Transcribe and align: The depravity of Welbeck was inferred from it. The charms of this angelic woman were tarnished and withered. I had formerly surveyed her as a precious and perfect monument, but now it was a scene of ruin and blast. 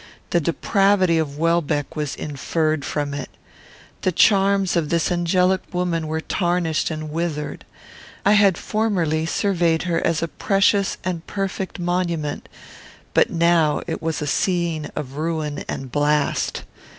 The 0.31 0.41
depravity 0.41 1.19
of 1.19 1.37
Welbeck 1.37 1.95
was 1.95 2.15
inferred 2.15 2.83
from 2.85 3.13
it. 3.13 3.29
The 4.01 4.11
charms 4.11 4.75
of 4.75 4.89
this 4.89 5.11
angelic 5.11 5.61
woman 5.71 6.07
were 6.07 6.21
tarnished 6.21 6.89
and 6.89 7.11
withered. 7.11 7.65
I 8.25 8.31
had 8.33 8.57
formerly 8.57 9.27
surveyed 9.27 9.83
her 9.83 10.03
as 10.03 10.23
a 10.23 10.27
precious 10.27 10.97
and 11.03 11.23
perfect 11.27 11.77
monument, 11.77 12.49
but 13.13 13.29
now 13.29 13.83
it 13.85 14.01
was 14.01 14.23
a 14.23 14.25
scene 14.25 14.89
of 14.95 15.17
ruin 15.17 15.63
and 15.67 15.91
blast. 15.91 16.63